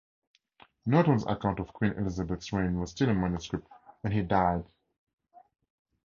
[0.87, 3.67] Naunton's account of Queen Elizabeth's reign was still in manuscript
[4.01, 4.65] when he died.